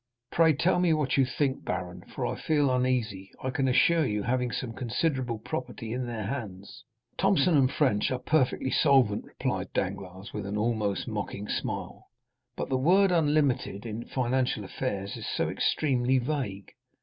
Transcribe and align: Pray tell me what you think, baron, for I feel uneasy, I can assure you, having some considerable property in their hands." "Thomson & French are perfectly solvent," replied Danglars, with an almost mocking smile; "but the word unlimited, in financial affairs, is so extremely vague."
Pray 0.31 0.51
tell 0.51 0.79
me 0.79 0.93
what 0.93 1.15
you 1.15 1.25
think, 1.27 1.63
baron, 1.63 2.03
for 2.11 2.25
I 2.25 2.33
feel 2.33 2.71
uneasy, 2.73 3.29
I 3.43 3.51
can 3.51 3.67
assure 3.67 4.03
you, 4.03 4.23
having 4.23 4.49
some 4.51 4.73
considerable 4.73 5.37
property 5.37 5.93
in 5.93 6.07
their 6.07 6.23
hands." 6.25 6.83
"Thomson 7.19 7.67
& 7.67 7.67
French 7.67 8.09
are 8.09 8.17
perfectly 8.17 8.71
solvent," 8.71 9.25
replied 9.25 9.71
Danglars, 9.73 10.33
with 10.33 10.47
an 10.47 10.57
almost 10.57 11.07
mocking 11.07 11.47
smile; 11.47 12.07
"but 12.55 12.67
the 12.69 12.77
word 12.77 13.11
unlimited, 13.11 13.85
in 13.85 14.03
financial 14.05 14.63
affairs, 14.63 15.15
is 15.17 15.27
so 15.27 15.49
extremely 15.49 16.17
vague." 16.17 16.71